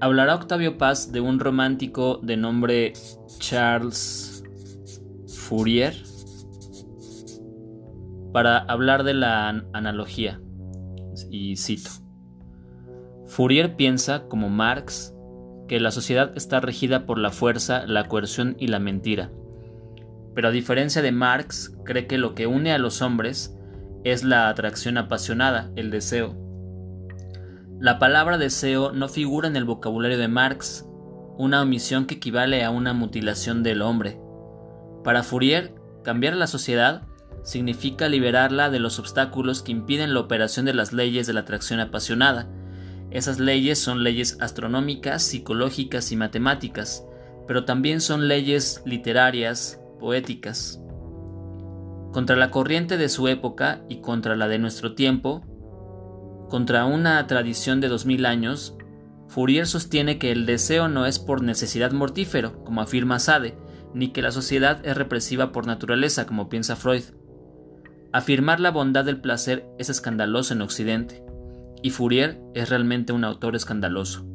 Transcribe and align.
hablará 0.00 0.34
Octavio 0.34 0.78
Paz 0.78 1.12
de 1.12 1.20
un 1.20 1.38
romántico 1.40 2.20
de 2.22 2.36
nombre 2.36 2.92
Charles 3.38 4.44
Fourier 5.28 5.94
para 8.32 8.58
hablar 8.58 9.04
de 9.04 9.14
la 9.14 9.48
analogía. 9.72 10.40
Y 11.30 11.56
cito. 11.56 11.90
Fourier 13.26 13.76
piensa, 13.76 14.28
como 14.28 14.50
Marx, 14.50 15.14
que 15.68 15.80
la 15.80 15.90
sociedad 15.90 16.32
está 16.36 16.60
regida 16.60 17.06
por 17.06 17.18
la 17.18 17.30
fuerza, 17.30 17.86
la 17.86 18.08
coerción 18.08 18.56
y 18.58 18.68
la 18.68 18.78
mentira. 18.78 19.32
Pero 20.34 20.48
a 20.48 20.52
diferencia 20.52 21.02
de 21.02 21.12
Marx, 21.12 21.76
cree 21.84 22.06
que 22.06 22.18
lo 22.18 22.34
que 22.34 22.46
une 22.46 22.72
a 22.72 22.78
los 22.78 23.00
hombres 23.02 23.56
es 24.04 24.22
la 24.22 24.48
atracción 24.48 24.98
apasionada, 24.98 25.70
el 25.74 25.90
deseo. 25.90 26.45
La 27.78 27.98
palabra 27.98 28.38
deseo 28.38 28.92
no 28.92 29.08
figura 29.08 29.48
en 29.48 29.56
el 29.56 29.64
vocabulario 29.64 30.18
de 30.18 30.28
Marx, 30.28 30.86
una 31.36 31.62
omisión 31.62 32.06
que 32.06 32.14
equivale 32.14 32.64
a 32.64 32.70
una 32.70 32.92
mutilación 32.94 33.62
del 33.62 33.82
hombre. 33.82 34.18
Para 35.04 35.22
Fourier, 35.22 35.74
cambiar 36.02 36.36
la 36.36 36.46
sociedad 36.46 37.02
significa 37.42 38.08
liberarla 38.08 38.70
de 38.70 38.80
los 38.80 38.98
obstáculos 38.98 39.62
que 39.62 39.72
impiden 39.72 40.14
la 40.14 40.20
operación 40.20 40.66
de 40.66 40.74
las 40.74 40.92
leyes 40.92 41.26
de 41.26 41.34
la 41.34 41.40
atracción 41.40 41.80
apasionada, 41.80 42.48
esas 43.10 43.38
leyes 43.38 43.78
son 43.78 44.02
leyes 44.02 44.36
astronómicas, 44.40 45.22
psicológicas 45.22 46.10
y 46.10 46.16
matemáticas, 46.16 47.06
pero 47.46 47.64
también 47.64 48.00
son 48.00 48.26
leyes 48.26 48.82
literarias, 48.84 49.80
poéticas. 50.00 50.80
Contra 52.12 52.36
la 52.36 52.50
corriente 52.50 52.96
de 52.96 53.08
su 53.08 53.28
época 53.28 53.84
y 53.88 54.00
contra 54.00 54.34
la 54.34 54.48
de 54.48 54.58
nuestro 54.58 54.94
tiempo, 54.94 55.42
contra 56.48 56.84
una 56.84 57.26
tradición 57.26 57.80
de 57.80 57.88
dos 57.88 58.06
mil 58.06 58.26
años, 58.26 58.76
Fourier 59.28 59.66
sostiene 59.66 60.18
que 60.18 60.32
el 60.32 60.46
deseo 60.46 60.88
no 60.88 61.06
es 61.06 61.18
por 61.18 61.42
necesidad 61.42 61.92
mortífero, 61.92 62.64
como 62.64 62.80
afirma 62.80 63.18
Sade, 63.18 63.56
ni 63.94 64.08
que 64.08 64.22
la 64.22 64.30
sociedad 64.30 64.84
es 64.84 64.96
represiva 64.96 65.52
por 65.52 65.66
naturaleza, 65.66 66.26
como 66.26 66.48
piensa 66.48 66.76
Freud. 66.76 67.02
Afirmar 68.12 68.60
la 68.60 68.70
bondad 68.70 69.04
del 69.04 69.20
placer 69.20 69.68
es 69.78 69.90
escandaloso 69.90 70.54
en 70.54 70.62
Occidente 70.62 71.22
y 71.82 71.90
Fourier 71.90 72.40
es 72.54 72.70
realmente 72.70 73.12
un 73.12 73.24
autor 73.24 73.56
escandaloso. 73.56 74.26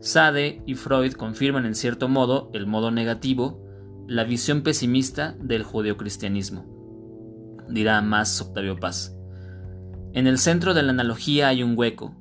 Sade 0.00 0.62
y 0.66 0.74
Freud 0.74 1.12
confirman 1.12 1.64
en 1.64 1.74
cierto 1.74 2.08
modo, 2.08 2.50
el 2.52 2.66
modo 2.66 2.90
negativo, 2.90 3.64
la 4.06 4.24
visión 4.24 4.62
pesimista 4.62 5.34
del 5.40 5.62
judeocristianismo. 5.62 6.66
Dirá 7.68 8.02
más 8.02 8.40
Octavio 8.40 8.78
Paz. 8.78 9.16
En 10.14 10.28
el 10.28 10.38
centro 10.38 10.74
de 10.74 10.84
la 10.84 10.92
analogía 10.92 11.48
hay 11.48 11.64
un 11.64 11.76
hueco. 11.76 12.14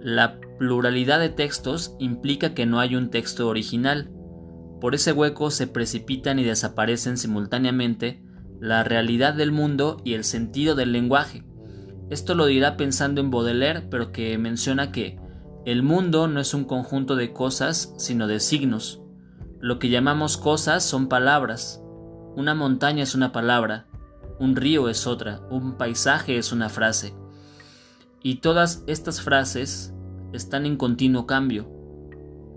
La 0.00 0.38
pluralidad 0.60 1.18
de 1.18 1.28
textos 1.28 1.96
implica 1.98 2.54
que 2.54 2.66
no 2.66 2.78
hay 2.78 2.94
un 2.94 3.10
texto 3.10 3.48
original. 3.48 4.12
Por 4.80 4.94
ese 4.94 5.10
hueco 5.10 5.50
se 5.50 5.66
precipitan 5.66 6.38
y 6.38 6.44
desaparecen 6.44 7.16
simultáneamente 7.16 8.22
la 8.60 8.84
realidad 8.84 9.34
del 9.34 9.50
mundo 9.50 10.00
y 10.04 10.14
el 10.14 10.22
sentido 10.22 10.76
del 10.76 10.92
lenguaje. 10.92 11.42
Esto 12.10 12.36
lo 12.36 12.46
dirá 12.46 12.76
pensando 12.76 13.20
en 13.20 13.32
Baudelaire, 13.32 13.82
pero 13.90 14.12
que 14.12 14.38
menciona 14.38 14.92
que 14.92 15.18
el 15.64 15.82
mundo 15.82 16.28
no 16.28 16.38
es 16.38 16.54
un 16.54 16.64
conjunto 16.64 17.16
de 17.16 17.32
cosas, 17.32 17.92
sino 17.98 18.28
de 18.28 18.38
signos. 18.38 19.02
Lo 19.58 19.80
que 19.80 19.88
llamamos 19.88 20.36
cosas 20.36 20.84
son 20.84 21.08
palabras. 21.08 21.82
Una 22.36 22.54
montaña 22.54 23.02
es 23.02 23.16
una 23.16 23.32
palabra, 23.32 23.88
un 24.38 24.56
río 24.56 24.88
es 24.88 25.06
otra, 25.06 25.40
un 25.50 25.76
paisaje 25.76 26.38
es 26.38 26.52
una 26.52 26.68
frase. 26.68 27.14
Y 28.22 28.36
todas 28.36 28.82
estas 28.86 29.20
frases 29.20 29.94
están 30.32 30.66
en 30.66 30.76
continuo 30.76 31.26
cambio. 31.26 31.70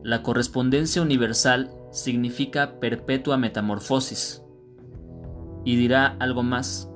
La 0.04 0.24
correspondencia 0.24 1.02
universal 1.02 1.72
significa 1.92 2.80
perpetua 2.80 3.38
metamorfosis. 3.38 4.44
Y 5.66 5.76
dirá 5.76 6.16
algo 6.20 6.44
más. 6.44 6.89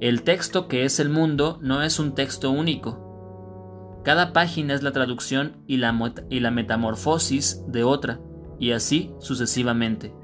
El 0.00 0.22
texto 0.22 0.68
que 0.68 0.84
es 0.84 1.00
el 1.00 1.08
mundo 1.08 1.58
no 1.60 1.82
es 1.82 1.98
un 1.98 2.14
texto 2.14 2.50
único. 2.50 4.00
Cada 4.04 4.32
página 4.32 4.74
es 4.74 4.82
la 4.82 4.92
traducción 4.92 5.56
y 5.66 5.78
la, 5.78 6.14
y 6.30 6.40
la 6.40 6.50
metamorfosis 6.50 7.64
de 7.66 7.82
otra, 7.82 8.20
y 8.60 8.70
así 8.72 9.12
sucesivamente. 9.18 10.14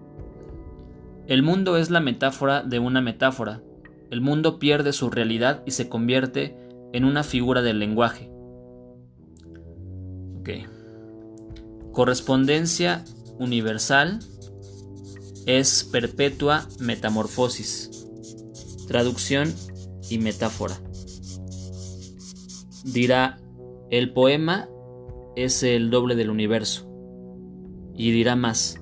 El 1.27 1.43
mundo 1.43 1.77
es 1.77 1.91
la 1.91 2.01
metáfora 2.01 2.63
de 2.63 2.79
una 2.79 3.01
metáfora. 3.01 3.63
El 4.11 4.21
mundo 4.21 4.59
pierde 4.59 4.93
su 4.93 5.11
realidad 5.11 5.63
y 5.67 5.71
se 5.71 5.89
convierte 5.89 6.57
en 6.93 7.05
una 7.05 7.23
figura 7.25 7.63
del 7.63 7.79
lenguaje. 7.79 8.35
Correspondencia 11.95 13.05
universal 13.39 14.19
es 15.47 15.85
perpetua 15.85 16.67
metamorfosis. 16.81 18.09
Traducción 18.89 19.55
y 20.11 20.19
metáfora. 20.19 20.75
Dirá, 22.85 23.39
el 23.91 24.13
poema 24.13 24.69
es 25.37 25.63
el 25.63 25.91
doble 25.91 26.17
del 26.17 26.31
universo. 26.31 26.91
Y 27.95 28.11
dirá 28.11 28.35
más. 28.35 28.81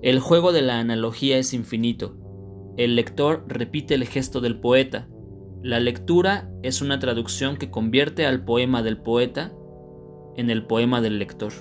El 0.00 0.20
juego 0.20 0.52
de 0.52 0.62
la 0.62 0.78
analogía 0.78 1.38
es 1.38 1.52
infinito. 1.52 2.16
El 2.76 2.94
lector 2.94 3.44
repite 3.48 3.94
el 3.94 4.06
gesto 4.06 4.40
del 4.40 4.60
poeta. 4.60 5.08
La 5.62 5.80
lectura 5.80 6.48
es 6.62 6.80
una 6.80 7.00
traducción 7.00 7.56
que 7.56 7.70
convierte 7.70 8.24
al 8.24 8.44
poema 8.44 8.84
del 8.84 8.98
poeta 8.98 9.52
en 10.36 10.50
el 10.50 10.64
poema 10.64 11.00
del 11.00 11.18
lector. 11.18 11.52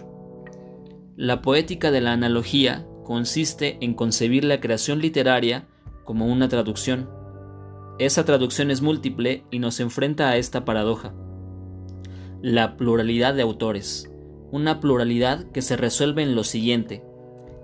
La 1.15 1.41
poética 1.41 1.89
de 1.89 1.99
la 1.99 2.13
analogía 2.13 2.85
consiste 3.03 3.79
en 3.81 3.95
concebir 3.95 4.43
la 4.43 4.59
creación 4.59 4.99
literaria 4.99 5.67
como 6.05 6.27
una 6.27 6.47
traducción. 6.47 7.09
Esa 7.97 8.23
traducción 8.23 8.69
es 8.69 8.83
múltiple 8.83 9.45
y 9.49 9.57
nos 9.57 9.79
enfrenta 9.79 10.29
a 10.29 10.37
esta 10.37 10.63
paradoja. 10.63 11.15
La 12.43 12.77
pluralidad 12.77 13.33
de 13.33 13.41
autores. 13.41 14.13
Una 14.51 14.79
pluralidad 14.79 15.51
que 15.51 15.63
se 15.63 15.75
resuelve 15.75 16.21
en 16.21 16.35
lo 16.35 16.43
siguiente. 16.43 17.03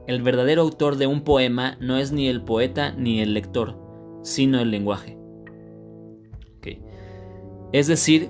El 0.08 0.22
verdadero 0.22 0.62
autor 0.62 0.98
de 0.98 1.08
un 1.08 1.22
poema 1.22 1.78
no 1.80 1.98
es 1.98 2.12
ni 2.12 2.28
el 2.28 2.44
poeta 2.44 2.92
ni 2.92 3.22
el 3.22 3.34
lector, 3.34 3.78
sino 4.24 4.60
el 4.60 4.72
lenguaje. 4.72 5.18
Es 7.74 7.88
decir, 7.88 8.30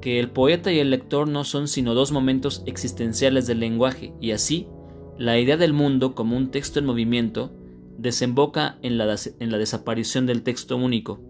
que 0.00 0.18
el 0.18 0.30
poeta 0.30 0.72
y 0.72 0.80
el 0.80 0.90
lector 0.90 1.28
no 1.28 1.44
son 1.44 1.68
sino 1.68 1.94
dos 1.94 2.10
momentos 2.10 2.64
existenciales 2.66 3.46
del 3.46 3.60
lenguaje, 3.60 4.12
y 4.20 4.32
así, 4.32 4.68
la 5.16 5.38
idea 5.38 5.56
del 5.56 5.72
mundo 5.72 6.14
como 6.14 6.36
un 6.36 6.50
texto 6.50 6.80
en 6.80 6.84
movimiento 6.84 7.52
desemboca 7.96 8.78
en 8.82 8.98
la, 8.98 9.16
en 9.38 9.52
la 9.52 9.58
desaparición 9.58 10.26
del 10.26 10.42
texto 10.42 10.76
único. 10.76 11.20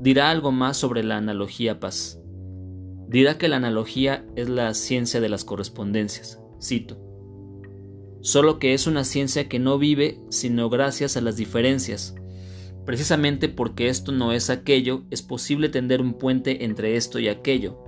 Dirá 0.00 0.30
algo 0.30 0.52
más 0.52 0.76
sobre 0.76 1.02
la 1.02 1.16
analogía 1.16 1.80
paz. 1.80 2.20
Dirá 3.08 3.38
que 3.38 3.48
la 3.48 3.56
analogía 3.56 4.26
es 4.36 4.50
la 4.50 4.72
ciencia 4.74 5.20
de 5.20 5.30
las 5.30 5.44
correspondencias. 5.44 6.40
Cito. 6.62 7.09
Solo 8.20 8.58
que 8.58 8.74
es 8.74 8.86
una 8.86 9.04
ciencia 9.04 9.48
que 9.48 9.58
no 9.58 9.78
vive 9.78 10.20
sino 10.28 10.68
gracias 10.68 11.16
a 11.16 11.20
las 11.20 11.36
diferencias. 11.36 12.14
Precisamente 12.84 13.48
porque 13.48 13.88
esto 13.88 14.12
no 14.12 14.32
es 14.32 14.50
aquello, 14.50 15.04
es 15.10 15.22
posible 15.22 15.68
tender 15.68 16.00
un 16.00 16.14
puente 16.14 16.64
entre 16.64 16.96
esto 16.96 17.18
y 17.18 17.28
aquello. 17.28 17.78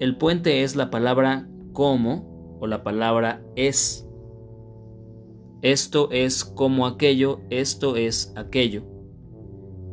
El 0.00 0.16
puente 0.16 0.62
es 0.62 0.76
la 0.76 0.90
palabra 0.90 1.48
como 1.72 2.58
o 2.60 2.66
la 2.66 2.82
palabra 2.82 3.42
es 3.56 4.08
esto 5.60 6.08
es 6.12 6.44
como 6.44 6.86
aquello, 6.86 7.40
esto 7.50 7.96
es 7.96 8.32
aquello. 8.36 8.84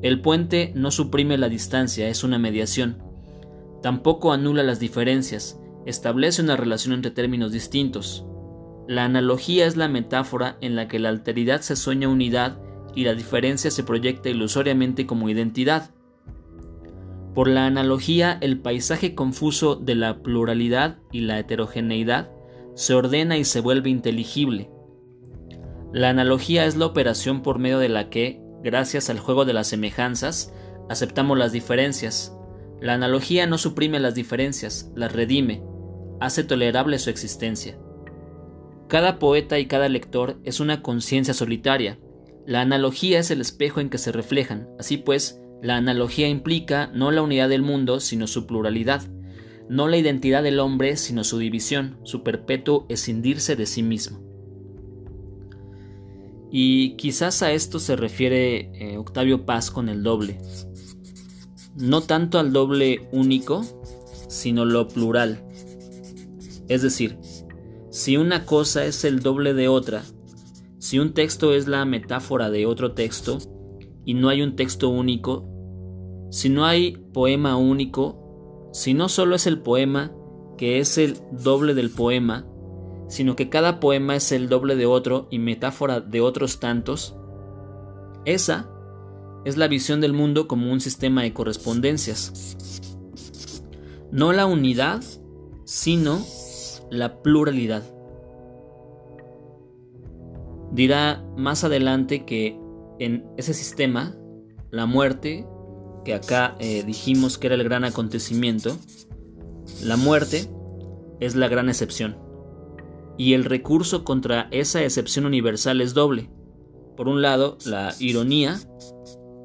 El 0.03 0.21
puente 0.21 0.71
no 0.75 0.91
suprime 0.91 1.39
la 1.39 1.49
distancia, 1.49 2.07
es 2.07 2.23
una 2.23 2.37
mediación. 2.37 3.01
Tampoco 3.81 4.31
anula 4.31 4.61
las 4.61 4.79
diferencias, 4.79 5.59
establece 5.87 6.43
una 6.43 6.55
relación 6.55 6.93
entre 6.93 7.09
términos 7.09 7.51
distintos. 7.51 8.27
La 8.87 9.05
analogía 9.05 9.65
es 9.65 9.77
la 9.77 9.87
metáfora 9.87 10.57
en 10.61 10.75
la 10.75 10.87
que 10.87 10.99
la 10.99 11.09
alteridad 11.09 11.61
se 11.61 11.75
sueña 11.75 12.07
unidad 12.07 12.59
y 12.93 13.03
la 13.03 13.15
diferencia 13.15 13.71
se 13.71 13.83
proyecta 13.83 14.29
ilusoriamente 14.29 15.07
como 15.07 15.29
identidad. 15.29 15.91
Por 17.33 17.47
la 17.47 17.65
analogía, 17.65 18.37
el 18.41 18.59
paisaje 18.59 19.15
confuso 19.15 19.75
de 19.75 19.95
la 19.95 20.21
pluralidad 20.21 20.99
y 21.11 21.21
la 21.21 21.39
heterogeneidad 21.39 22.29
se 22.75 22.93
ordena 22.93 23.37
y 23.37 23.43
se 23.43 23.59
vuelve 23.59 23.89
inteligible. 23.89 24.69
La 25.91 26.09
analogía 26.09 26.65
es 26.65 26.75
la 26.75 26.85
operación 26.85 27.41
por 27.41 27.57
medio 27.57 27.79
de 27.79 27.89
la 27.89 28.09
que, 28.09 28.41
gracias 28.63 29.09
al 29.09 29.19
juego 29.19 29.45
de 29.45 29.53
las 29.53 29.67
semejanzas, 29.67 30.53
aceptamos 30.89 31.37
las 31.37 31.51
diferencias. 31.51 32.37
La 32.81 32.93
analogía 32.93 33.47
no 33.47 33.57
suprime 33.57 33.99
las 33.99 34.13
diferencias, 34.13 34.91
las 34.95 35.11
redime, 35.11 35.63
hace 36.19 36.43
tolerable 36.43 36.99
su 36.99 37.09
existencia. 37.09 37.77
Cada 38.95 39.19
poeta 39.19 39.59
y 39.59 39.65
cada 39.65 39.89
lector 39.89 40.39
es 40.45 40.61
una 40.61 40.81
conciencia 40.81 41.33
solitaria. 41.33 41.99
La 42.47 42.61
analogía 42.61 43.19
es 43.19 43.29
el 43.29 43.41
espejo 43.41 43.81
en 43.81 43.89
que 43.89 43.97
se 43.97 44.13
reflejan. 44.13 44.69
Así 44.79 44.95
pues, 44.95 45.41
la 45.61 45.75
analogía 45.75 46.29
implica 46.29 46.87
no 46.93 47.11
la 47.11 47.21
unidad 47.21 47.49
del 47.49 47.61
mundo, 47.61 47.99
sino 47.99 48.25
su 48.25 48.47
pluralidad. 48.47 49.01
no 49.67 49.89
la 49.89 49.97
identidad 49.97 50.43
del 50.43 50.61
hombre, 50.61 50.95
sino 50.95 51.25
su 51.25 51.39
división, 51.39 51.97
su 52.03 52.23
perpetuo 52.23 52.85
escindirse 52.87 53.57
de 53.57 53.65
sí 53.65 53.83
mismo. 53.83 54.21
Y 56.49 56.95
quizás 56.95 57.43
a 57.43 57.51
esto 57.51 57.79
se 57.79 57.97
refiere 57.97 58.71
eh, 58.75 58.97
Octavio 58.97 59.45
Paz 59.45 59.71
con 59.71 59.89
el 59.89 60.03
doble. 60.03 60.39
No 61.75 61.99
tanto 61.99 62.39
al 62.39 62.53
doble 62.53 63.09
único, 63.11 63.65
sino 64.29 64.63
lo 64.63 64.87
plural. 64.87 65.43
Es 66.69 66.81
decir, 66.81 67.17
si 67.95 68.17
una 68.17 68.45
cosa 68.45 68.83
es 68.83 69.05
el 69.05 69.21
doble 69.21 69.53
de 69.53 69.69
otra, 69.69 70.03
si 70.79 70.99
un 70.99 71.13
texto 71.13 71.53
es 71.53 71.65
la 71.65 71.85
metáfora 71.85 72.49
de 72.49 72.65
otro 72.65 72.91
texto 72.91 73.37
y 74.03 74.15
no 74.15 74.27
hay 74.27 74.41
un 74.41 74.57
texto 74.57 74.89
único, 74.89 75.47
si 76.29 76.49
no 76.49 76.65
hay 76.65 76.97
poema 77.13 77.55
único, 77.55 78.69
si 78.73 78.93
no 78.93 79.07
solo 79.07 79.33
es 79.33 79.47
el 79.47 79.61
poema 79.61 80.11
que 80.57 80.79
es 80.79 80.97
el 80.97 81.17
doble 81.31 81.73
del 81.73 81.89
poema, 81.89 82.45
sino 83.07 83.37
que 83.37 83.47
cada 83.47 83.79
poema 83.79 84.17
es 84.17 84.33
el 84.33 84.49
doble 84.49 84.75
de 84.75 84.87
otro 84.87 85.29
y 85.31 85.39
metáfora 85.39 86.01
de 86.01 86.19
otros 86.19 86.59
tantos, 86.59 87.15
esa 88.25 88.69
es 89.45 89.55
la 89.55 89.69
visión 89.69 90.01
del 90.01 90.11
mundo 90.11 90.49
como 90.49 90.69
un 90.69 90.81
sistema 90.81 91.21
de 91.23 91.31
correspondencias. 91.31 92.57
No 94.11 94.33
la 94.33 94.47
unidad, 94.47 95.01
sino 95.63 96.19
la 96.89 97.21
pluralidad. 97.21 97.83
Dirá 100.71 101.23
más 101.37 101.63
adelante 101.63 102.25
que 102.25 102.59
en 102.99 103.25
ese 103.37 103.53
sistema, 103.53 104.15
la 104.71 104.85
muerte, 104.85 105.45
que 106.03 106.13
acá 106.13 106.55
eh, 106.59 106.83
dijimos 106.83 107.37
que 107.37 107.47
era 107.47 107.55
el 107.55 107.63
gran 107.63 107.83
acontecimiento, 107.83 108.77
la 109.83 109.97
muerte 109.97 110.49
es 111.19 111.35
la 111.35 111.47
gran 111.47 111.69
excepción. 111.69 112.17
Y 113.17 113.33
el 113.33 113.45
recurso 113.45 114.03
contra 114.03 114.47
esa 114.51 114.83
excepción 114.83 115.25
universal 115.25 115.81
es 115.81 115.93
doble. 115.93 116.29
Por 116.97 117.07
un 117.07 117.21
lado, 117.21 117.57
la 117.65 117.93
ironía, 117.99 118.59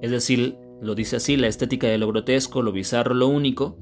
es 0.02 0.10
decir, 0.10 0.56
lo 0.80 0.94
dice 0.94 1.16
así, 1.16 1.36
la 1.36 1.46
estética 1.46 1.86
de 1.86 1.98
lo 1.98 2.08
grotesco, 2.08 2.62
lo 2.62 2.72
bizarro, 2.72 3.14
lo 3.14 3.28
único, 3.28 3.78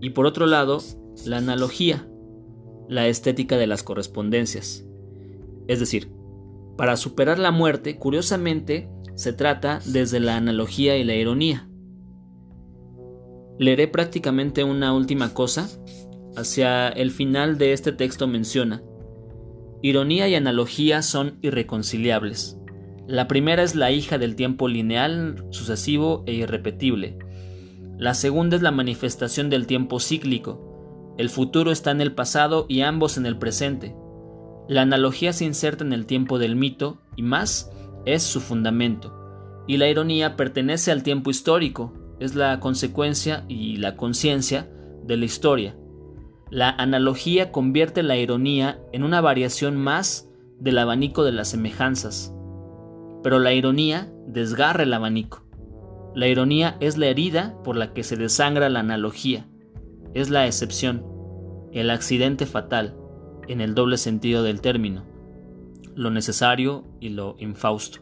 y 0.00 0.10
por 0.10 0.26
otro 0.26 0.46
lado, 0.46 0.82
la 1.24 1.38
analogía, 1.38 2.07
la 2.88 3.06
estética 3.06 3.56
de 3.56 3.66
las 3.66 3.82
correspondencias. 3.82 4.84
Es 5.66 5.80
decir, 5.80 6.10
para 6.76 6.96
superar 6.96 7.38
la 7.38 7.50
muerte, 7.50 7.96
curiosamente, 7.96 8.88
se 9.14 9.32
trata 9.32 9.80
desde 9.84 10.20
la 10.20 10.36
analogía 10.36 10.96
y 10.96 11.04
la 11.04 11.14
ironía. 11.14 11.68
Leeré 13.58 13.88
prácticamente 13.88 14.64
una 14.64 14.94
última 14.94 15.34
cosa. 15.34 15.68
Hacia 16.36 16.88
el 16.88 17.10
final 17.10 17.58
de 17.58 17.72
este 17.72 17.90
texto 17.90 18.28
menciona, 18.28 18.82
Ironía 19.80 20.28
y 20.28 20.34
analogía 20.34 21.02
son 21.02 21.38
irreconciliables. 21.40 22.58
La 23.06 23.28
primera 23.28 23.62
es 23.62 23.76
la 23.76 23.92
hija 23.92 24.18
del 24.18 24.34
tiempo 24.34 24.66
lineal, 24.66 25.44
sucesivo 25.50 26.24
e 26.26 26.32
irrepetible. 26.34 27.16
La 27.96 28.14
segunda 28.14 28.56
es 28.56 28.62
la 28.62 28.72
manifestación 28.72 29.50
del 29.50 29.68
tiempo 29.68 30.00
cíclico. 30.00 30.67
El 31.18 31.30
futuro 31.30 31.72
está 31.72 31.90
en 31.90 32.00
el 32.00 32.14
pasado 32.14 32.64
y 32.68 32.82
ambos 32.82 33.18
en 33.18 33.26
el 33.26 33.36
presente. 33.36 33.94
La 34.68 34.82
analogía 34.82 35.32
se 35.32 35.44
inserta 35.44 35.82
en 35.82 35.92
el 35.92 36.06
tiempo 36.06 36.38
del 36.38 36.54
mito 36.54 36.98
y 37.16 37.22
más 37.22 37.72
es 38.06 38.22
su 38.22 38.40
fundamento. 38.40 39.12
Y 39.66 39.78
la 39.78 39.88
ironía 39.88 40.36
pertenece 40.36 40.92
al 40.92 41.02
tiempo 41.02 41.30
histórico, 41.30 41.92
es 42.20 42.36
la 42.36 42.60
consecuencia 42.60 43.44
y 43.48 43.78
la 43.78 43.96
conciencia 43.96 44.70
de 45.04 45.16
la 45.16 45.24
historia. 45.24 45.76
La 46.50 46.70
analogía 46.70 47.50
convierte 47.50 48.04
la 48.04 48.16
ironía 48.16 48.80
en 48.92 49.02
una 49.02 49.20
variación 49.20 49.76
más 49.76 50.30
del 50.60 50.78
abanico 50.78 51.24
de 51.24 51.32
las 51.32 51.48
semejanzas. 51.48 52.32
Pero 53.24 53.40
la 53.40 53.52
ironía 53.52 54.08
desgarra 54.28 54.84
el 54.84 54.94
abanico. 54.94 55.44
La 56.14 56.28
ironía 56.28 56.76
es 56.78 56.96
la 56.96 57.06
herida 57.06 57.60
por 57.64 57.76
la 57.76 57.92
que 57.92 58.04
se 58.04 58.16
desangra 58.16 58.68
la 58.68 58.80
analogía. 58.80 59.48
Es 60.14 60.30
la 60.30 60.46
excepción, 60.46 61.04
el 61.72 61.90
accidente 61.90 62.46
fatal, 62.46 62.96
en 63.46 63.60
el 63.60 63.74
doble 63.74 63.96
sentido 63.98 64.42
del 64.42 64.60
término, 64.60 65.04
lo 65.94 66.10
necesario 66.10 66.84
y 67.00 67.10
lo 67.10 67.36
infausto. 67.38 68.00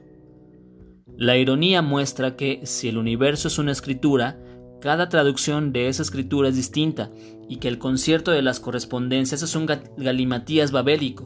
La 1.16 1.36
ironía 1.36 1.82
muestra 1.82 2.36
que 2.36 2.60
si 2.64 2.88
el 2.88 2.98
universo 2.98 3.48
es 3.48 3.58
una 3.58 3.72
escritura, 3.72 4.38
cada 4.80 5.08
traducción 5.08 5.72
de 5.72 5.88
esa 5.88 6.02
escritura 6.02 6.50
es 6.50 6.56
distinta 6.56 7.10
y 7.48 7.56
que 7.56 7.68
el 7.68 7.78
concierto 7.78 8.30
de 8.30 8.42
las 8.42 8.60
correspondencias 8.60 9.42
es 9.42 9.56
un 9.56 9.66
galimatías 9.96 10.72
babélico. 10.72 11.24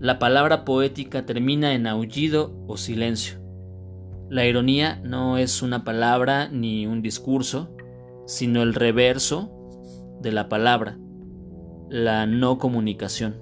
La 0.00 0.18
palabra 0.18 0.64
poética 0.64 1.26
termina 1.26 1.74
en 1.74 1.86
aullido 1.86 2.56
o 2.66 2.76
silencio. 2.76 3.38
La 4.30 4.46
ironía 4.46 5.00
no 5.04 5.36
es 5.36 5.62
una 5.62 5.84
palabra 5.84 6.48
ni 6.48 6.86
un 6.86 7.02
discurso, 7.02 7.76
sino 8.26 8.62
el 8.62 8.74
reverso 8.74 9.50
de 10.20 10.32
la 10.32 10.48
palabra, 10.48 10.98
la 11.90 12.26
no 12.26 12.58
comunicación. 12.58 13.36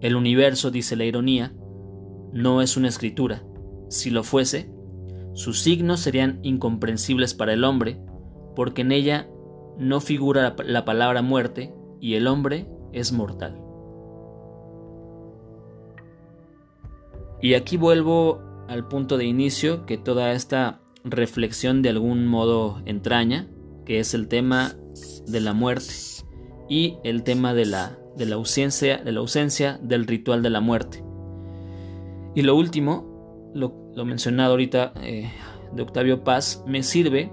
El 0.00 0.16
universo, 0.16 0.70
dice 0.70 0.96
la 0.96 1.04
ironía, 1.04 1.54
no 2.32 2.62
es 2.62 2.76
una 2.76 2.88
escritura. 2.88 3.42
Si 3.88 4.10
lo 4.10 4.22
fuese, 4.22 4.72
sus 5.34 5.60
signos 5.60 6.00
serían 6.00 6.40
incomprensibles 6.42 7.34
para 7.34 7.52
el 7.52 7.64
hombre, 7.64 8.00
porque 8.54 8.82
en 8.82 8.92
ella 8.92 9.28
no 9.78 10.00
figura 10.00 10.56
la 10.64 10.84
palabra 10.84 11.22
muerte 11.22 11.74
y 12.00 12.14
el 12.14 12.26
hombre 12.26 12.68
es 12.92 13.12
mortal. 13.12 13.60
Y 17.40 17.54
aquí 17.54 17.76
vuelvo 17.76 18.40
al 18.68 18.88
punto 18.88 19.16
de 19.16 19.24
inicio 19.24 19.86
que 19.86 19.96
toda 19.96 20.32
esta 20.32 20.80
reflexión 21.04 21.82
de 21.82 21.90
algún 21.90 22.26
modo 22.26 22.82
entraña, 22.84 23.48
que 23.88 24.00
es 24.00 24.12
el 24.12 24.28
tema 24.28 24.76
de 25.26 25.40
la 25.40 25.54
muerte 25.54 25.94
y 26.68 26.98
el 27.04 27.22
tema 27.22 27.54
de 27.54 27.64
la, 27.64 27.98
de 28.18 28.26
la, 28.26 28.34
ausencia, 28.34 28.98
de 28.98 29.12
la 29.12 29.20
ausencia 29.20 29.80
del 29.82 30.06
ritual 30.06 30.42
de 30.42 30.50
la 30.50 30.60
muerte. 30.60 31.02
Y 32.34 32.42
lo 32.42 32.54
último, 32.54 33.50
lo, 33.54 34.04
mencionado 34.04 34.50
ahorita 34.50 34.92
eh, 35.02 35.32
de 35.72 35.82
Octavio 35.82 36.22
Paz, 36.22 36.62
me 36.66 36.82
sirve 36.82 37.32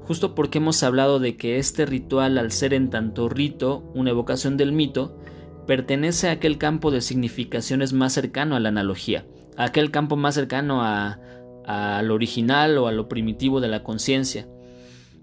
justo 0.00 0.34
porque 0.34 0.56
hemos 0.56 0.82
hablado 0.82 1.20
de 1.20 1.36
que 1.36 1.58
este 1.58 1.84
ritual, 1.84 2.38
al 2.38 2.50
ser 2.50 2.72
en 2.72 2.88
tanto 2.88 3.28
rito, 3.28 3.84
una 3.94 4.10
evocación 4.10 4.56
del 4.56 4.72
mito, 4.72 5.18
pertenece 5.66 6.30
a 6.30 6.32
aquel 6.32 6.56
campo 6.56 6.90
de 6.90 7.02
significaciones 7.02 7.92
más 7.92 8.14
cercano 8.14 8.56
a 8.56 8.60
la 8.60 8.70
analogía, 8.70 9.26
a 9.58 9.64
aquel 9.64 9.90
campo 9.90 10.16
más 10.16 10.34
cercano 10.34 10.82
a, 10.82 11.20
a 11.66 12.00
lo 12.02 12.14
original 12.14 12.78
o 12.78 12.86
a 12.86 12.92
lo 12.92 13.06
primitivo 13.06 13.60
de 13.60 13.68
la 13.68 13.82
conciencia 13.82 14.48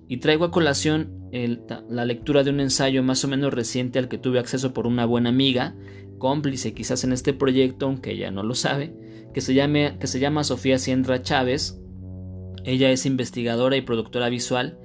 y 0.07 0.17
traigo 0.17 0.45
a 0.45 0.51
colación 0.51 1.17
la 1.89 2.05
lectura 2.05 2.43
de 2.43 2.51
un 2.51 2.59
ensayo 2.59 3.03
más 3.03 3.23
o 3.25 3.27
menos 3.27 3.53
reciente 3.53 3.99
al 3.99 4.07
que 4.07 4.17
tuve 4.17 4.39
acceso 4.39 4.73
por 4.73 4.87
una 4.87 5.05
buena 5.05 5.29
amiga, 5.29 5.75
cómplice 6.17 6.73
quizás 6.73 7.03
en 7.03 7.11
este 7.11 7.33
proyecto, 7.33 7.85
aunque 7.85 8.11
ella 8.11 8.31
no 8.31 8.43
lo 8.43 8.55
sabe, 8.55 8.93
que 9.33 9.41
se, 9.41 9.53
llame, 9.53 9.97
que 9.99 10.07
se 10.07 10.19
llama 10.19 10.43
Sofía 10.43 10.79
Siendra 10.79 11.21
Chávez. 11.21 11.79
Ella 12.63 12.91
es 12.91 13.05
investigadora 13.05 13.77
y 13.77 13.81
productora 13.81 14.29
visual. 14.29 14.79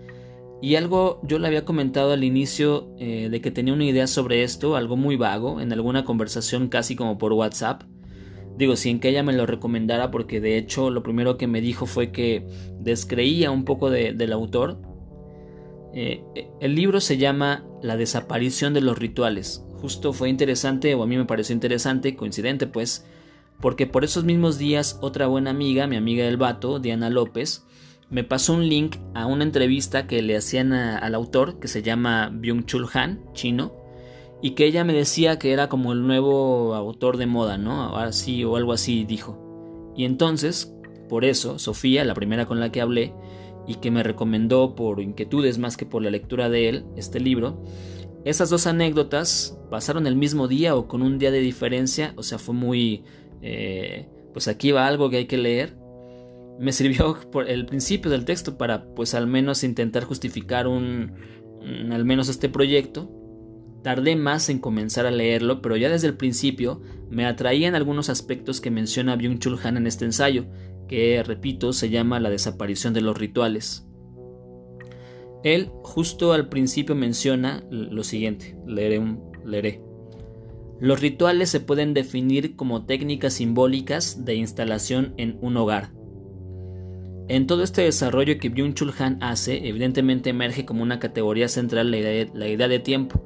Y 0.61 0.77
algo 0.77 1.21
yo 1.25 1.39
le 1.39 1.49
había 1.49 1.65
comentado 1.65 2.13
al 2.13 2.23
inicio 2.23 2.95
eh, 2.99 3.29
de 3.31 3.41
que 3.41 3.51
tenía 3.51 3.75
una 3.75 3.85
idea 3.85 4.07
sobre 4.07 4.45
esto, 4.45 4.77
algo 4.77 4.97
muy 4.97 5.17
vago, 5.17 5.61
en 5.61 5.73
alguna 5.73 6.05
conversación 6.05 6.69
casi 6.69 6.95
como 6.95 7.19
por 7.19 7.33
WhatsApp. 7.33 7.83
Digo, 8.59 8.77
sin 8.77 9.01
que 9.01 9.09
ella 9.09 9.23
me 9.23 9.33
lo 9.33 9.47
recomendara, 9.47 10.11
porque 10.11 10.41
de 10.41 10.59
hecho 10.59 10.91
lo 10.91 11.03
primero 11.03 11.37
que 11.37 11.47
me 11.47 11.61
dijo 11.61 11.87
fue 11.87 12.13
que 12.13 12.47
descreía 12.79 13.51
un 13.51 13.65
poco 13.65 13.91
del 13.91 14.33
autor, 14.33 14.92
eh, 15.95 16.23
el 16.61 16.75
libro 16.75 17.01
se 17.01 17.19
llama 17.19 17.65
La 17.83 17.97
desaparición 17.97 18.75
de 18.75 18.81
los 18.81 18.99
rituales. 18.99 19.65
Justo 19.81 20.13
fue 20.13 20.29
interesante, 20.29 20.95
o 20.95 21.03
a 21.03 21.07
mí 21.07 21.17
me 21.17 21.25
pareció 21.25 21.55
interesante, 21.55 22.17
coincidente 22.17 22.67
pues, 22.67 23.07
porque 23.61 23.87
por 23.87 24.05
esos 24.05 24.25
mismos 24.25 24.59
días 24.59 24.99
otra 25.03 25.27
buena 25.27 25.51
amiga, 25.51 25.87
mi 25.87 25.97
amiga 25.97 26.25
del 26.25 26.37
vato, 26.37 26.79
Diana 26.79 27.11
López, 27.11 27.65
me 28.11 28.25
pasó 28.25 28.55
un 28.55 28.69
link 28.69 28.97
a 29.15 29.27
una 29.27 29.45
entrevista 29.45 30.07
que 30.07 30.21
le 30.21 30.37
hacían 30.37 30.73
al 30.73 31.15
autor, 31.15 31.59
que 31.59 31.69
se 31.69 31.83
llama 31.83 32.31
Byung-Chul 32.31 32.89
Han, 32.93 33.21
chino, 33.33 33.73
y 34.43 34.51
que 34.51 34.67
ella 34.67 34.85
me 34.85 34.93
decía 34.93 35.39
que 35.39 35.53
era 35.53 35.69
como 35.69 35.93
el 35.93 36.07
nuevo 36.07 36.75
autor 36.75 37.17
de 37.17 37.27
moda, 37.27 37.57
¿no? 37.57 37.97
Así 37.97 38.45
o 38.45 38.57
algo 38.57 38.73
así 38.73 39.05
dijo. 39.05 39.93
Y 39.97 40.05
entonces, 40.05 40.75
por 41.09 41.25
eso, 41.25 41.59
Sofía, 41.59 42.05
la 42.05 42.15
primera 42.15 42.47
con 42.47 42.61
la 42.61 42.71
que 42.71 42.81
hablé, 42.81 43.15
y 43.67 43.77
que 43.77 43.91
me 43.91 44.03
recomendó 44.03 44.75
por 44.75 45.01
inquietudes 45.01 45.59
más 45.59 45.77
que 45.77 45.87
por 45.87 46.03
la 46.03 46.11
lectura 46.11 46.49
de 46.49 46.69
él, 46.69 46.85
este 46.97 47.21
libro, 47.21 47.63
esas 48.25 48.51
dos 48.51 48.67
anécdotas 48.67 49.59
pasaron 49.71 50.07
el 50.07 50.15
mismo 50.15 50.47
día 50.47 50.77
o 50.77 50.87
con 50.87 51.03
un 51.03 51.19
día 51.19 51.31
de 51.31 51.41
diferencia, 51.41 52.15
o 52.17 52.23
sea, 52.23 52.39
fue 52.39 52.55
muy... 52.55 53.05
Eh, 53.43 54.09
pues 54.33 54.49
aquí 54.49 54.71
va 54.71 54.87
algo 54.87 55.11
que 55.11 55.19
hay 55.19 55.27
que 55.27 55.37
leer. 55.37 55.77
Me 56.59 56.73
sirvió 56.73 57.19
por 57.33 57.51
el 57.51 57.67
principio 57.67 58.11
del 58.11 58.25
texto 58.25 58.57
para 58.57 58.85
pues 58.95 59.15
al 59.15 59.27
menos 59.27 59.65
intentar 59.65 60.05
justificar 60.05 60.69
un, 60.69 61.13
al 61.91 62.05
menos 62.05 62.29
este 62.29 62.49
proyecto. 62.49 63.11
Tardé 63.83 64.15
más 64.15 64.49
en 64.49 64.61
comenzar 64.61 65.07
a 65.07 65.11
leerlo, 65.11 65.61
pero 65.61 65.77
ya 65.77 65.89
desde 65.89 66.07
el 66.07 66.17
principio 66.17 66.81
me 67.11 67.27
atraían 67.27 67.75
algunos 67.75 68.09
aspectos 68.09 68.61
que 68.61 68.71
menciona 68.71 69.17
Byung-Chul 69.17 69.59
Han 69.65 69.77
en 69.77 69.89
este 69.89 70.05
ensayo, 70.05 70.47
que, 70.93 71.23
repito, 71.23 71.73
se 71.73 71.89
llama 71.89 72.21
La 72.21 72.29
desaparición 72.29 72.93
de 72.93 73.01
los 73.01 73.17
rituales. 73.17 73.89
Él 75.43 75.71
justo 75.83 76.35
al 76.35 76.51
principio 76.51 76.95
menciona 76.95 77.65
lo 77.71 78.05
siguiente, 78.05 78.59
leeré. 78.67 79.81
Los 80.81 81.01
rituales 81.01 81.49
se 81.49 81.61
pueden 81.61 81.95
definir 81.95 82.57
como 82.57 82.85
técnicas 82.85 83.33
simbólicas 83.33 84.27
de 84.27 84.35
instalación 84.35 85.15
en 85.17 85.39
un 85.41 85.57
hogar. 85.57 85.95
En 87.29 87.47
todo 87.47 87.63
este 87.63 87.81
desarrollo 87.81 88.37
que 88.37 88.53
Byung-Chul 88.53 88.93
Han 88.99 89.17
hace, 89.23 89.67
evidentemente 89.67 90.29
emerge 90.29 90.67
como 90.67 90.83
una 90.83 90.99
categoría 90.99 91.49
central 91.49 91.91
la 91.91 91.97
idea 91.97 92.69
de, 92.69 92.79
tiempo. 92.81 93.25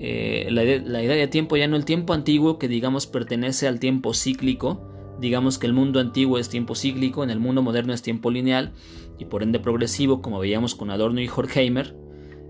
Eh, 0.00 0.48
la, 0.50 0.64
la 0.64 1.04
idea 1.04 1.14
de 1.14 1.28
tiempo 1.28 1.56
ya 1.56 1.68
no 1.68 1.76
el 1.76 1.84
tiempo 1.84 2.14
antiguo 2.14 2.58
que 2.58 2.66
digamos 2.66 3.06
pertenece 3.06 3.68
al 3.68 3.78
tiempo 3.78 4.12
cíclico, 4.12 4.90
digamos 5.20 5.58
que 5.58 5.66
el 5.66 5.72
mundo 5.72 6.00
antiguo 6.00 6.38
es 6.38 6.48
tiempo 6.48 6.74
cíclico, 6.74 7.24
en 7.24 7.30
el 7.30 7.40
mundo 7.40 7.62
moderno 7.62 7.92
es 7.92 8.02
tiempo 8.02 8.30
lineal 8.30 8.72
y 9.18 9.26
por 9.26 9.42
ende 9.42 9.60
progresivo, 9.60 10.20
como 10.20 10.38
veíamos 10.38 10.74
con 10.74 10.90
Adorno 10.90 11.20
y 11.20 11.28
Horkheimer. 11.28 11.96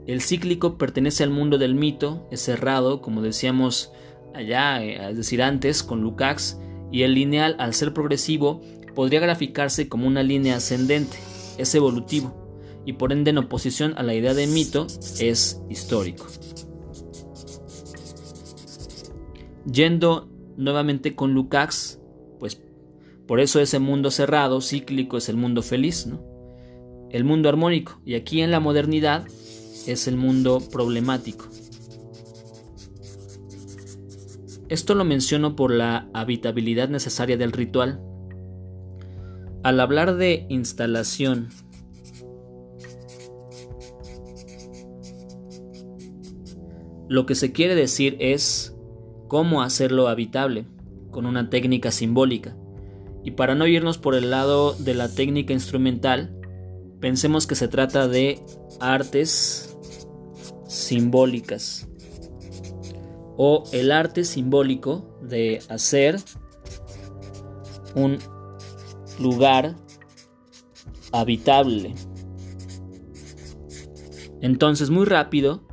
El 0.06 0.20
cíclico 0.20 0.76
pertenece 0.76 1.24
al 1.24 1.30
mundo 1.30 1.58
del 1.58 1.74
mito, 1.74 2.26
es 2.30 2.40
cerrado, 2.40 3.00
como 3.00 3.22
decíamos 3.22 3.92
allá, 4.34 4.82
eh, 4.82 5.10
es 5.10 5.16
decir, 5.16 5.42
antes, 5.42 5.82
con 5.82 6.02
Lukács, 6.02 6.58
y 6.92 7.02
el 7.02 7.14
lineal, 7.14 7.56
al 7.58 7.74
ser 7.74 7.94
progresivo, 7.94 8.60
podría 8.94 9.20
graficarse 9.20 9.88
como 9.88 10.06
una 10.06 10.22
línea 10.22 10.56
ascendente, 10.56 11.16
es 11.58 11.74
evolutivo, 11.74 12.34
y 12.84 12.94
por 12.94 13.12
ende 13.12 13.30
en 13.30 13.38
oposición 13.38 13.94
a 13.96 14.02
la 14.02 14.14
idea 14.14 14.34
de 14.34 14.46
mito, 14.46 14.86
es 15.18 15.62
histórico. 15.70 16.26
Yendo 19.70 20.28
nuevamente 20.56 21.14
con 21.14 21.32
Lukács, 21.32 21.98
por 23.26 23.40
eso 23.40 23.60
ese 23.60 23.78
mundo 23.78 24.10
cerrado, 24.10 24.60
cíclico, 24.60 25.16
es 25.16 25.28
el 25.28 25.36
mundo 25.36 25.62
feliz, 25.62 26.06
¿no? 26.06 26.22
El 27.10 27.24
mundo 27.24 27.48
armónico, 27.48 28.00
y 28.04 28.14
aquí 28.14 28.40
en 28.40 28.50
la 28.50 28.60
modernidad 28.60 29.26
es 29.86 30.08
el 30.08 30.16
mundo 30.16 30.62
problemático. 30.70 31.46
Esto 34.68 34.94
lo 34.94 35.04
menciono 35.04 35.56
por 35.56 35.70
la 35.70 36.08
habitabilidad 36.12 36.88
necesaria 36.88 37.36
del 37.36 37.52
ritual. 37.52 38.02
Al 39.62 39.80
hablar 39.80 40.16
de 40.16 40.46
instalación, 40.48 41.48
lo 47.08 47.26
que 47.26 47.34
se 47.34 47.52
quiere 47.52 47.74
decir 47.74 48.16
es 48.18 48.76
cómo 49.28 49.62
hacerlo 49.62 50.08
habitable, 50.08 50.66
con 51.10 51.26
una 51.26 51.48
técnica 51.50 51.90
simbólica. 51.90 52.56
Y 53.24 53.32
para 53.32 53.54
no 53.54 53.66
irnos 53.66 53.98
por 53.98 54.14
el 54.14 54.30
lado 54.30 54.74
de 54.74 54.94
la 54.94 55.08
técnica 55.08 55.52
instrumental, 55.52 56.38
pensemos 57.00 57.46
que 57.46 57.54
se 57.54 57.68
trata 57.68 58.06
de 58.06 58.44
artes 58.80 59.76
simbólicas 60.68 61.88
o 63.36 63.64
el 63.72 63.90
arte 63.90 64.24
simbólico 64.24 65.18
de 65.22 65.60
hacer 65.68 66.20
un 67.94 68.18
lugar 69.18 69.74
habitable. 71.12 71.94
Entonces, 74.40 74.90
muy 74.90 75.06
rápido, 75.06 75.66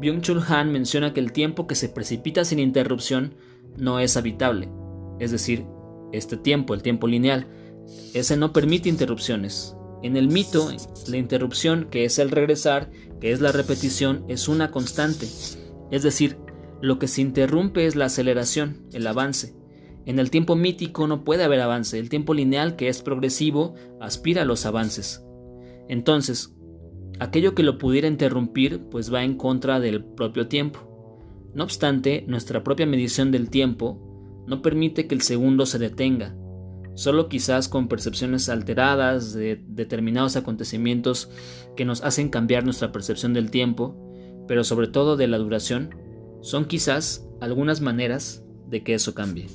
Byung-Chul 0.00 0.44
Han 0.48 0.72
menciona 0.72 1.12
que 1.12 1.20
el 1.20 1.32
tiempo 1.32 1.66
que 1.66 1.74
se 1.74 1.88
precipita 1.88 2.44
sin 2.44 2.58
interrupción 2.58 3.34
no 3.76 4.00
es 4.00 4.16
habitable, 4.16 4.68
es 5.20 5.30
decir, 5.30 5.64
este 6.12 6.36
tiempo, 6.36 6.74
el 6.74 6.82
tiempo 6.82 7.06
lineal, 7.06 7.46
ese 8.14 8.36
no 8.36 8.52
permite 8.52 8.88
interrupciones. 8.88 9.76
En 10.02 10.16
el 10.16 10.28
mito, 10.28 10.70
la 11.08 11.16
interrupción, 11.16 11.88
que 11.90 12.04
es 12.04 12.18
el 12.18 12.30
regresar, 12.30 12.90
que 13.20 13.32
es 13.32 13.40
la 13.40 13.52
repetición, 13.52 14.24
es 14.28 14.48
una 14.48 14.70
constante, 14.70 15.26
es 15.90 16.02
decir, 16.02 16.36
lo 16.82 16.98
que 16.98 17.08
se 17.08 17.22
interrumpe 17.22 17.86
es 17.86 17.96
la 17.96 18.06
aceleración, 18.06 18.86
el 18.92 19.06
avance. 19.06 19.54
En 20.04 20.18
el 20.18 20.30
tiempo 20.30 20.54
mítico 20.54 21.06
no 21.06 21.24
puede 21.24 21.42
haber 21.42 21.60
avance, 21.60 21.98
el 21.98 22.08
tiempo 22.08 22.34
lineal 22.34 22.76
que 22.76 22.88
es 22.88 23.02
progresivo 23.02 23.74
aspira 24.00 24.42
a 24.42 24.44
los 24.44 24.66
avances. 24.66 25.24
Entonces, 25.88 26.54
aquello 27.18 27.54
que 27.54 27.62
lo 27.62 27.78
pudiera 27.78 28.06
interrumpir 28.06 28.82
pues 28.90 29.12
va 29.12 29.24
en 29.24 29.36
contra 29.36 29.80
del 29.80 30.04
propio 30.04 30.48
tiempo. 30.48 30.80
No 31.54 31.64
obstante, 31.64 32.24
nuestra 32.28 32.62
propia 32.62 32.86
medición 32.86 33.32
del 33.32 33.48
tiempo 33.48 34.05
no 34.46 34.62
permite 34.62 35.06
que 35.06 35.14
el 35.14 35.22
segundo 35.22 35.66
se 35.66 35.78
detenga, 35.78 36.36
solo 36.94 37.28
quizás 37.28 37.68
con 37.68 37.88
percepciones 37.88 38.48
alteradas 38.48 39.32
de 39.34 39.62
determinados 39.66 40.36
acontecimientos 40.36 41.30
que 41.76 41.84
nos 41.84 42.02
hacen 42.02 42.28
cambiar 42.28 42.64
nuestra 42.64 42.92
percepción 42.92 43.34
del 43.34 43.50
tiempo, 43.50 43.96
pero 44.48 44.64
sobre 44.64 44.88
todo 44.88 45.16
de 45.16 45.26
la 45.26 45.38
duración, 45.38 45.90
son 46.40 46.64
quizás 46.64 47.28
algunas 47.40 47.80
maneras 47.80 48.44
de 48.68 48.82
que 48.82 48.94
eso 48.94 49.14
cambie. 49.14 49.48